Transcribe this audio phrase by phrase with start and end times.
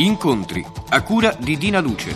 [0.00, 2.14] Incontri a cura di Dina Luce.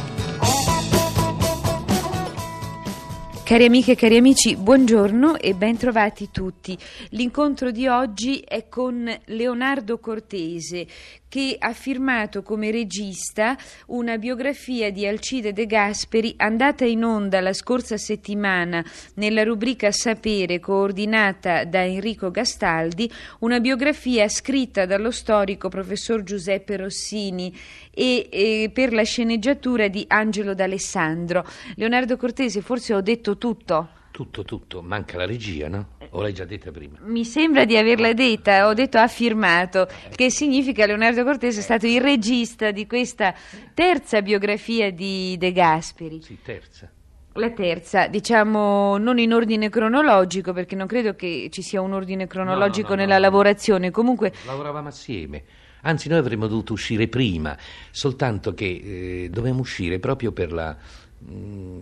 [3.43, 6.79] Cari amiche e cari amici, buongiorno e ben trovati tutti.
[7.09, 10.87] L'incontro di oggi è con Leonardo Cortese
[11.33, 13.57] che ha firmato come regista
[13.87, 20.61] una biografia di Alcide De Gasperi andata in onda la scorsa settimana nella rubrica Sapere
[20.61, 27.59] coordinata da Enrico Gastaldi, una biografia scritta dallo storico professor Giuseppe Rossini
[27.91, 31.47] e, e per la sceneggiatura di Angelo D'Alessandro.
[31.77, 34.01] Leonardo Cortese, forse ho detto tutto.
[34.23, 35.97] Tutto, tutto, manca la regia, no?
[36.11, 36.97] O l'hai già detta prima?
[37.01, 41.89] Mi sembra di averla detta, ho detto ha firmato, che significa Leonardo Cortese è stato
[41.89, 43.35] il regista di questa
[43.75, 46.23] terza biografia di De Gasperi.
[46.23, 46.89] Sì, terza.
[47.33, 52.29] La terza, diciamo non in ordine cronologico, perché non credo che ci sia un ordine
[52.29, 55.43] cronologico No, no, no, nella lavorazione, comunque Lavoravamo assieme.
[55.81, 57.59] Anzi, noi avremmo dovuto uscire prima,
[57.91, 60.77] soltanto che eh, dovevamo uscire proprio per, la,
[61.19, 61.81] mh,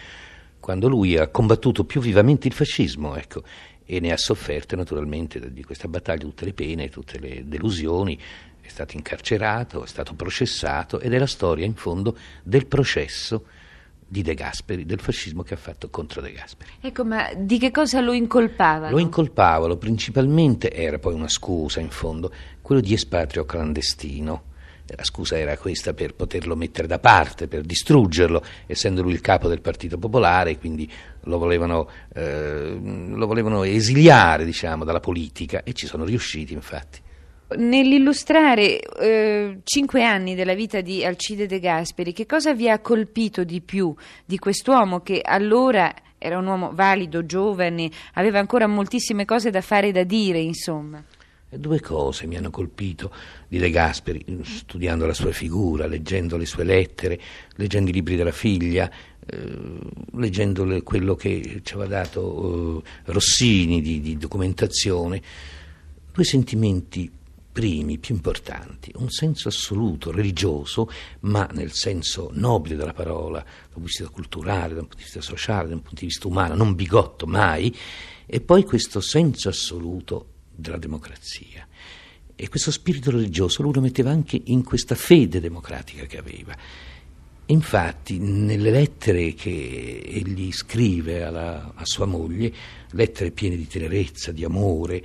[0.61, 3.43] quando lui ha combattuto più vivamente il fascismo, ecco,
[3.85, 8.19] e ne ha sofferte naturalmente di questa battaglia tutte le pene, tutte le delusioni,
[8.61, 13.47] è stato incarcerato, è stato processato ed è la storia in fondo del processo
[14.09, 16.71] di De Gasperi, del fascismo che ha fatto contro De Gasperi.
[16.81, 18.91] Ecco, ma di che cosa lo incolpavano?
[18.91, 24.55] Lo incolpavano principalmente, era poi una scusa in fondo, quello di espatrio clandestino.
[24.95, 29.49] La scusa era questa per poterlo mettere da parte, per distruggerlo, essendo lui il capo
[29.49, 30.91] del Partito Popolare, quindi
[31.25, 37.01] lo volevano, eh, lo volevano esiliare diciamo, dalla politica e ci sono riusciti infatti.
[37.49, 43.45] Nell'illustrare eh, cinque anni della vita di Alcide De Gasperi, che cosa vi ha colpito
[43.45, 43.95] di più
[44.25, 49.89] di quest'uomo che allora era un uomo valido, giovane, aveva ancora moltissime cose da fare
[49.89, 51.03] e da dire, insomma?
[51.59, 53.13] Due cose mi hanno colpito
[53.49, 57.21] di De Gasperi, studiando la sua figura, leggendo le sue lettere,
[57.57, 58.91] leggendo i libri della figlia,
[59.25, 59.59] eh,
[60.13, 65.23] leggendo le- quello che ci aveva dato eh, Rossini di, di documentazione.
[66.13, 67.11] Due sentimenti
[67.57, 70.91] primi, più importanti, un senso assoluto, religioso,
[71.21, 75.23] ma nel senso nobile della parola, dal punto di vista culturale, dal punto di vista
[75.23, 77.75] sociale, dal punto di vista umano, non bigotto mai,
[78.27, 81.67] e poi questo senso assoluto della democrazia.
[82.35, 86.57] E questo spirito religioso lui lo metteva anche in questa fede democratica che aveva.
[87.47, 92.53] Infatti, nelle lettere che egli scrive alla, a sua moglie,
[92.91, 95.03] lettere piene di tenerezza, di amore,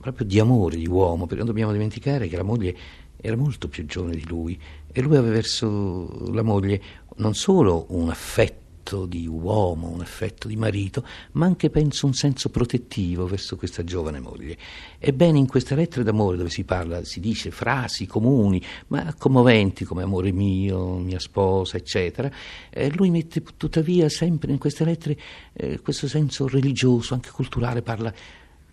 [0.00, 2.76] proprio di amore di uomo, perché non dobbiamo dimenticare che la moglie
[3.20, 4.58] era molto più giovane di lui
[4.90, 6.82] e lui aveva verso la moglie
[7.16, 8.61] non solo un affetto
[9.06, 14.20] di uomo, un affetto di marito, ma anche penso un senso protettivo verso questa giovane
[14.20, 14.56] moglie.
[14.98, 20.02] Ebbene, in queste lettere d'amore dove si parla, si dice frasi comuni, ma commoventi come
[20.02, 22.30] amore mio, mia sposa, eccetera,
[22.70, 25.18] eh, lui mette tuttavia sempre in queste lettere
[25.52, 28.12] eh, questo senso religioso, anche culturale, parla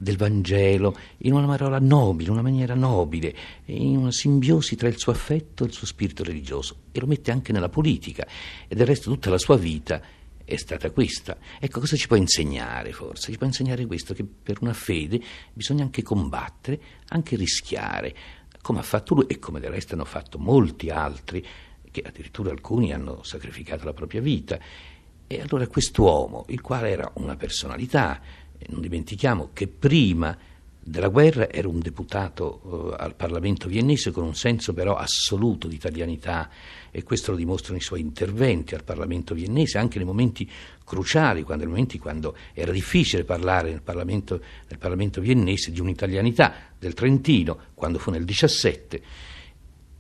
[0.02, 3.36] del Vangelo in una parola nobile, una maniera nobile,
[3.66, 7.32] in una simbiosi tra il suo affetto e il suo spirito religioso e lo mette
[7.32, 8.26] anche nella politica
[8.68, 10.02] e del resto tutta la sua vita
[10.46, 11.38] è stata questa.
[11.60, 13.32] Ecco cosa ci può insegnare forse?
[13.32, 15.22] Ci può insegnare questo che per una fede
[15.54, 16.80] bisogna anche combattere,
[17.10, 18.16] anche rischiare,
[18.62, 21.46] come ha fatto lui e come del resto hanno fatto molti altri
[21.92, 24.58] che addirittura alcuni hanno sacrificato la propria vita.
[25.28, 28.20] E allora quest'uomo, il quale era una personalità,
[28.68, 30.38] non dimentichiamo che prima
[30.82, 35.76] della guerra era un deputato eh, al Parlamento viennese con un senso però assoluto di
[35.76, 36.50] italianità
[36.90, 40.50] e questo lo dimostrano i suoi interventi al Parlamento viennese anche nei momenti
[40.84, 46.54] cruciali, quando, nei momenti quando era difficile parlare nel Parlamento, nel Parlamento viennese di un'italianità
[46.80, 49.02] del Trentino, quando fu nel 17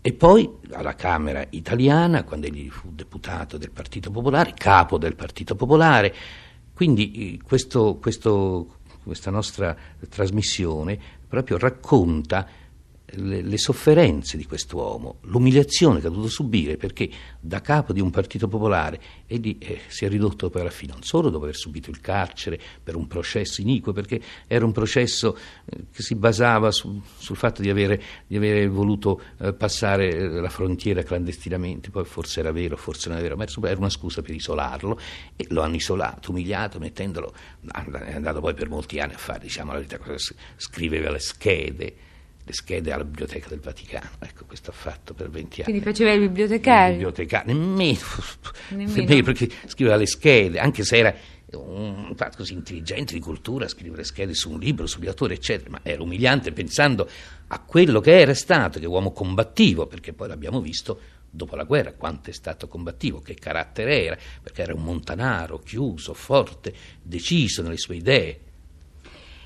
[0.01, 5.55] E poi alla Camera italiana, quando egli fu deputato del Partito Popolare, capo del Partito
[5.55, 6.15] Popolare.
[6.79, 9.75] Quindi eh, questo, questo, questa nostra
[10.07, 10.97] trasmissione
[11.27, 12.47] proprio racconta
[13.13, 17.09] le, le, sofferenze di quest'uomo, l'umiliazione che ha dovuto subire perché
[17.39, 21.03] da capo di un partito popolare egli eh, si è ridotto poi alla fine, non
[21.03, 25.85] solo dopo aver subito il carcere per un processo iniquo, perché era un processo eh,
[25.91, 30.49] che si basava su, sul fatto di avere, di avere voluto eh, passare eh, la
[30.49, 34.35] frontiera clandestinamente, poi forse era vero, forse non era vero, ma era una scusa per
[34.35, 34.99] isolarlo
[35.35, 37.33] e lo hanno isolato, umiliato, mettendolo,
[37.71, 39.99] è andato poi per molti anni a fare, diciamo la verità,
[40.57, 41.95] scriveva le schede
[42.49, 44.09] le schede alla Biblioteca del Vaticano.
[44.19, 45.71] Ecco, questo ha fatto per 20 anni.
[45.71, 46.89] Quindi faceva il bibliotecario?
[46.89, 47.99] Il bibliotecario, nemmeno,
[48.69, 49.23] nemmeno.
[49.23, 51.15] perché scriveva le schede, anche se era
[51.51, 55.79] un fatto così intelligente di cultura, scrivere schede su un libro, sugli autori, eccetera, ma
[55.83, 57.07] era umiliante pensando
[57.47, 60.99] a quello che era stato, che uomo combattivo, perché poi l'abbiamo visto
[61.29, 66.15] dopo la guerra, quanto è stato combattivo, che carattere era, perché era un montanaro, chiuso,
[66.15, 68.39] forte, deciso nelle sue idee,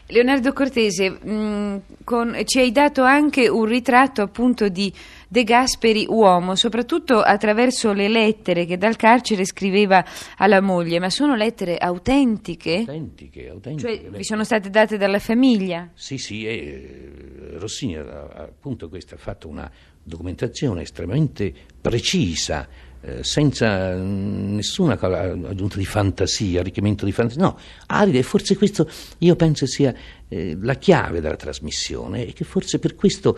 [0.07, 4.91] Leonardo Cortese, mh, mm, con, ci hai dato anche un ritratto appunto di
[5.27, 10.03] De Gasperi uomo, soprattutto attraverso le lettere che dal carcere scriveva
[10.37, 12.79] alla moglie, ma sono lettere autentiche?
[12.79, 14.01] Autentiche, autentiche.
[14.01, 15.89] Cioè vi sono state date dalla famiglia?
[15.93, 19.71] Sì, sì, e Rossini appunto questo ha fatto una
[20.03, 28.23] documentazione estremamente precisa eh, senza nessuna aggiunta di fantasia, arricchimento di fantasia, no, arida e
[28.23, 28.89] forse questo
[29.19, 29.93] io penso sia
[30.29, 33.37] eh, la chiave della trasmissione e che forse per questo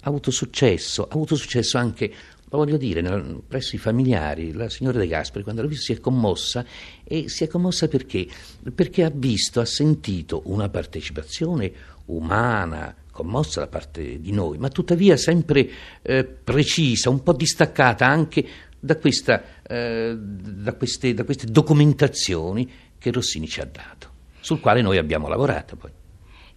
[0.00, 2.12] ha avuto successo, ha avuto successo anche
[2.50, 5.92] lo voglio dire, nel, presso i familiari, la signora De Gasperi, quando l'ha visto, si
[5.92, 6.64] è commossa
[7.04, 8.26] e si è commossa perché?
[8.74, 11.70] Perché ha visto, ha sentito una partecipazione
[12.06, 15.68] umana, commossa da parte di noi, ma tuttavia sempre
[16.00, 18.46] eh, precisa, un po' distaccata anche
[18.78, 24.10] da, questa, eh, da, queste, da queste documentazioni che Rossini ci ha dato,
[24.40, 25.90] sul quale noi abbiamo lavorato poi.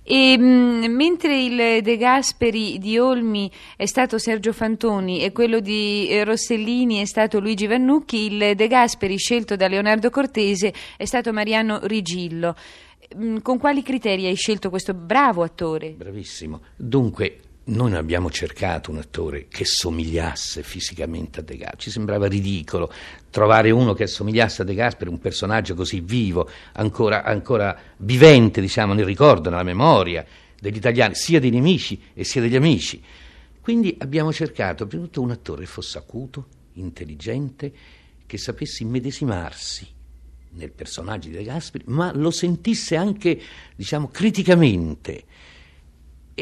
[0.03, 5.59] E, mh, mm, mentre il De Gasperi di Olmi è stato Sergio Fantoni e quello
[5.59, 11.06] di eh, Rossellini è stato Luigi Vannucchi, il De Gasperi scelto da Leonardo Cortese è
[11.06, 12.56] stato Mariano Rigillo.
[13.15, 15.91] Mh, mm, con quali criteri hai scelto questo bravo attore?
[15.91, 16.62] Bravissimo.
[16.75, 17.38] Dunque,
[17.71, 22.91] noi non abbiamo cercato un attore che somigliasse fisicamente a De Gasperi, ci sembrava ridicolo
[23.29, 28.94] trovare uno che assomigliasse a De Gasperi, un personaggio così vivo, ancora, ancora vivente, diciamo,
[28.94, 30.25] nel ricordo, nella memoria
[30.59, 33.01] degli italiani, sia dei nemici e sia degli amici.
[33.62, 37.71] Quindi abbiamo cercato prima di tutto un attore che fosse acuto, intelligente,
[38.25, 39.88] che sapesse immedesimarsi
[40.53, 43.39] nel personaggio di De Gasperi, ma lo sentisse anche,
[43.75, 45.24] diciamo, criticamente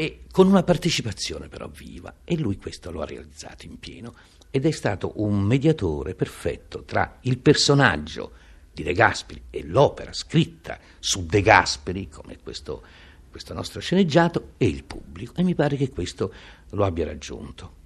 [0.00, 2.20] e con una partecipazione però viva.
[2.24, 4.14] E lui questo lo ha realizzato in pieno.
[4.50, 8.32] Ed è stato un mediatore perfetto tra il personaggio
[8.72, 12.82] di De Gasperi e l'opera scritta su De Gasperi come questo,
[13.30, 15.34] questo nostro sceneggiato e il pubblico.
[15.36, 16.32] E mi pare che questo
[16.70, 17.76] lo abbia raggiunto.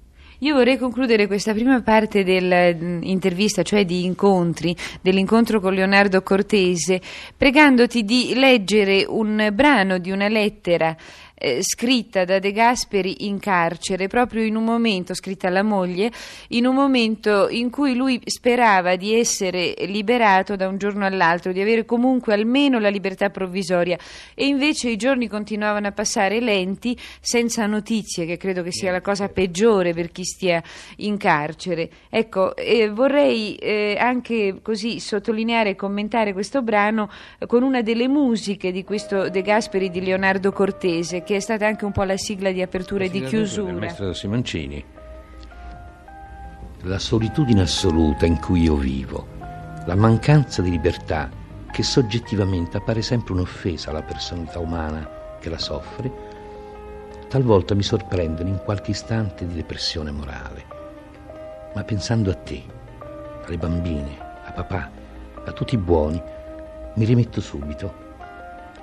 [0.45, 7.01] Io vorrei concludere questa prima parte dell'intervista, cioè di incontri, dell'incontro con Leonardo Cortese,
[7.37, 10.95] pregandoti di leggere un brano di una lettera
[11.35, 16.11] eh, scritta da De Gasperi in carcere, proprio in un momento, scritta alla moglie,
[16.49, 21.61] in un momento in cui lui sperava di essere liberato da un giorno all'altro, di
[21.61, 23.99] avere comunque almeno la libertà provvisoria
[24.35, 29.01] e invece i giorni continuavano a passare lenti, senza notizie, che credo che sia la
[29.01, 30.63] cosa peggiore per chi stia
[30.99, 31.91] in carcere.
[32.09, 37.11] Ecco, eh, vorrei eh, anche così sottolineare e commentare questo brano
[37.47, 41.85] con una delle musiche di questo De Gasperi di Leonardo Cortese che è stata anche
[41.85, 43.71] un po' la sigla di apertura e di chiusura.
[43.71, 44.85] Il maestro Simoncini.
[46.83, 49.27] La solitudine assoluta in cui io vivo,
[49.87, 51.31] la mancanza di libertà
[51.73, 56.13] che soggettivamente appare sempre un'offesa alla personalità umana che la soffre,
[57.29, 60.65] talvolta mi sorprendono in qualche istante di depressione morale.
[61.75, 62.63] Ma pensando a te,
[63.47, 64.91] alle bambine, a papà,
[65.45, 66.23] a tutti i buoni,
[66.95, 67.93] mi rimetto subito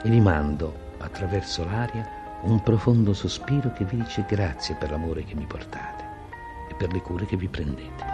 [0.04, 5.36] e vi mando attraverso l'aria un profondo sospiro che vi dice grazie per l'amore che
[5.36, 6.04] mi portate
[6.70, 8.11] e per le cure che vi prendete.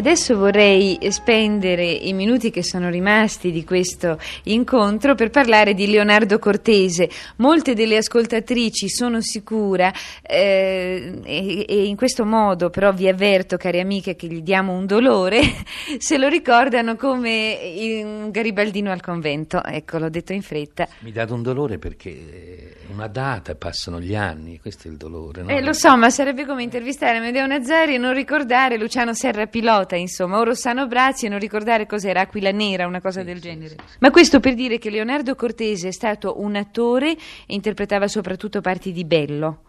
[0.00, 6.38] Adesso vorrei spendere i minuti che sono rimasti di questo incontro per parlare di Leonardo
[6.38, 7.10] Cortese.
[7.36, 9.92] Molte delle ascoltatrici sono sicura,
[10.22, 14.86] eh, e, e, in questo modo però vi avverto, cari amiche, che gli diamo un
[14.86, 15.42] dolore,
[15.98, 19.62] se lo ricordano come un garibaldino al convento.
[19.62, 20.88] Ecco, l'ho detto in fretta.
[21.00, 25.42] Mi date un dolore perché è una data, passano gli anni, questo è il dolore.
[25.42, 25.50] No?
[25.50, 29.88] Eh, lo so, ma sarebbe come intervistare Medeo Nazzari e non ricordare Luciano Serra Pilota
[29.90, 33.40] pilota, insomma, o Rossano Brazzi e non ricordare cos'era Aquila Nera, una cosa sì, del
[33.40, 33.70] genere.
[33.70, 38.06] Sì, sì, Ma questo per dire che Leonardo Cortese è stato un attore e interpretava
[38.06, 39.62] soprattutto parti di bello.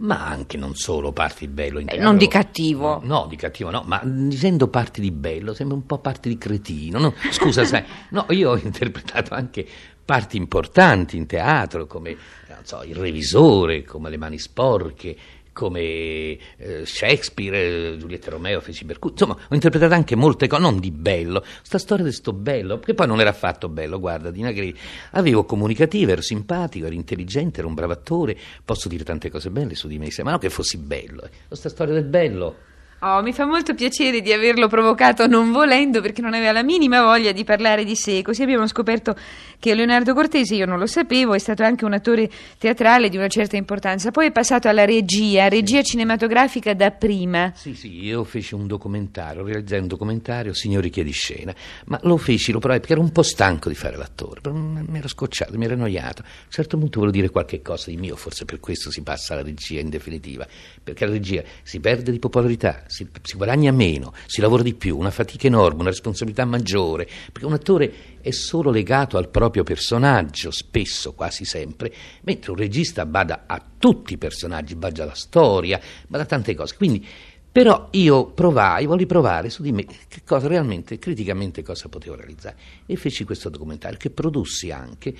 [0.00, 1.80] Ma anche non solo parti di bello.
[1.80, 3.00] Eh, non di cattivo.
[3.02, 6.38] No, no, di cattivo no, ma dicendo parti di bello sembra un po' parti di
[6.38, 6.98] cretino.
[7.00, 7.14] No?
[7.30, 9.66] Scusa, sai, no, io ho interpretato anche
[10.04, 12.16] parti importanti in teatro, come
[12.62, 15.16] so, il revisore, come le mani sporche,
[15.58, 20.92] come eh, Shakespeare, Giulietta Romeo, feci Bercucci, insomma ho interpretato anche molte cose, non di
[20.92, 24.72] bello, sta storia di sto bello, che poi non era affatto bello, guarda, Dina Gri,
[25.12, 29.74] avevo comunicativo, ero simpatico, ero intelligente, ero un bravo attore, posso dire tante cose belle
[29.74, 31.56] su di me, ma non che fossi bello, eh.
[31.56, 32.66] sta storia del bello.
[33.00, 37.00] Oh, mi fa molto piacere di averlo provocato non volendo perché non aveva la minima
[37.02, 38.22] voglia di parlare di sé.
[38.22, 39.14] Così abbiamo scoperto
[39.60, 42.28] che Leonardo Cortesi, io non lo sapevo, è stato anche un attore
[42.58, 44.10] teatrale di una certa importanza.
[44.10, 47.52] Poi è passato alla regia, regia cinematografica da prima.
[47.54, 52.50] Sì, sì, io feci un documentario, realizzai un documentario, Signori chiedi scena, ma lo feci,
[52.50, 55.74] lo provai perché ero un po' stanco di fare l'attore, mi ero scocciato, mi ero
[55.74, 56.22] annoiato.
[56.22, 59.34] A un certo punto volevo dire qualche cosa di mio, forse per questo si passa
[59.34, 60.44] alla regia in definitiva,
[60.82, 64.98] perché la regia si perde di popolarità si, si, guadagna meno, si lavora di più,
[64.98, 70.50] una fatica enorme, una responsabilità maggiore, perché un attore è solo legato al proprio personaggio,
[70.50, 71.92] spesso, quasi sempre,
[72.22, 76.74] mentre un regista bada a tutti i personaggi, bada alla storia, bada a tante cose.
[76.76, 77.06] Quindi,
[77.50, 82.56] però io provai, volli provare su di me che cosa realmente, criticamente, cosa potevo realizzare.
[82.86, 85.14] E feci questo documentario che produssi anche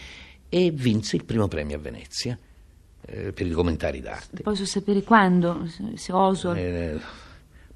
[0.49, 2.39] e vinse il primo premio a Venezia
[3.07, 4.43] eh, per i documentari d'arte.
[4.43, 6.55] Posso sapere quando, se oso?
[6.55, 6.99] Eh,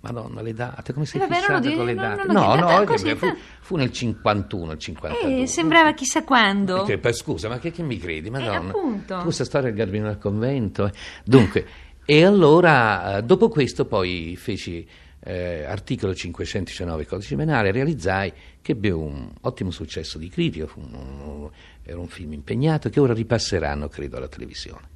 [0.03, 2.33] Madonna, le date, come sei eh, fissata di, con le no, date?
[2.33, 3.27] No, no, no così, fu,
[3.61, 5.43] fu, nel 51, il 52.
[5.43, 6.83] Eh, sembrava chissà quando.
[6.83, 8.29] Che, scusa, ma che, che, mi credi?
[8.29, 9.19] Madonna, eh, appunto.
[9.23, 10.87] questa storia del Garbino al convento.
[10.87, 10.93] Eh.
[11.25, 11.67] Dunque,
[12.05, 14.85] e allora, eh, dopo questo poi feci
[15.21, 21.49] eh, articolo 519 codice penale, realizzai che ebbe un ottimo successo di critica, un,
[21.85, 24.91] era un film impegnato che ora ripasseranno, credo, alla televisione.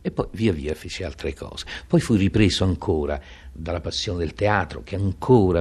[0.00, 1.64] E poi via via feci altre cose.
[1.86, 3.20] Poi fui ripreso ancora
[3.52, 5.60] dalla passione del teatro, che ancora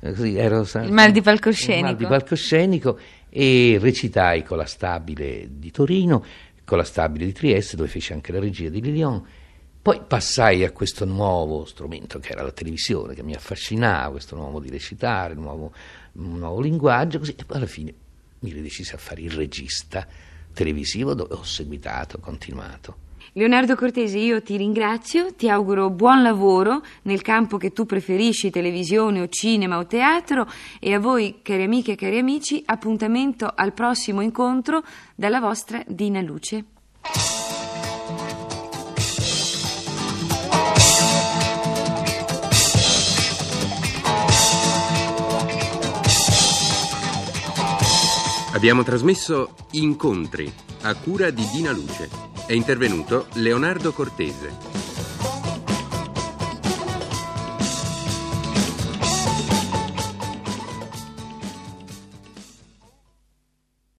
[0.00, 1.78] eh, così, ero, il mal di palcoscenico.
[1.78, 2.98] Il mal di palcoscenico
[3.30, 6.24] e recitai con la stabile di Torino,
[6.64, 9.24] con la stabile di Trieste, dove feci anche la regia di Lilion.
[9.80, 14.50] Poi passai a questo nuovo strumento che era la televisione, che mi affascinava, questo nuovo
[14.50, 15.72] modo di recitare, un nuovo,
[16.14, 17.94] nuovo linguaggio, così, e poi alla fine
[18.40, 20.04] mi ridecisi a fare il regista
[20.52, 23.04] televisivo, dove ho seguitato, continuato.
[23.38, 29.20] Leonardo Cortese, io ti ringrazio, ti auguro buon lavoro nel campo che tu preferisci, televisione
[29.20, 30.48] o cinema o teatro
[30.80, 34.82] e a voi, cari amiche e cari amici, appuntamento al prossimo incontro
[35.14, 36.64] dalla vostra Dina Luce.
[48.54, 50.50] Abbiamo trasmesso Incontri
[50.84, 52.35] a cura di Dina Luce.
[52.46, 54.75] È intervenuto Leonardo Cortese.